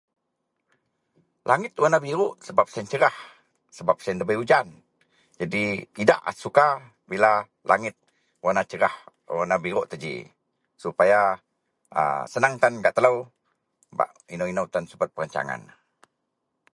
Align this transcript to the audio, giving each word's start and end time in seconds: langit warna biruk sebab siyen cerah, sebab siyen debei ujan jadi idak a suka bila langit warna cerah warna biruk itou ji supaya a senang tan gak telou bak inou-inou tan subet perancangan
langit 1.49 1.73
warna 1.81 1.99
biruk 2.05 2.35
sebab 2.47 2.65
siyen 2.69 2.89
cerah, 2.91 3.17
sebab 3.77 3.97
siyen 4.01 4.17
debei 4.19 4.41
ujan 4.43 4.65
jadi 5.39 5.63
idak 6.03 6.21
a 6.25 6.31
suka 6.43 6.67
bila 7.11 7.31
langit 7.69 7.93
warna 8.43 8.63
cerah 8.71 8.95
warna 9.39 9.55
biruk 9.65 9.85
itou 9.85 10.01
ji 10.03 10.15
supaya 10.83 11.19
a 12.01 12.25
senang 12.33 12.53
tan 12.61 12.73
gak 12.83 12.95
telou 12.97 13.17
bak 13.97 14.09
inou-inou 14.33 14.65
tan 14.73 14.85
subet 14.91 15.09
perancangan 15.13 15.61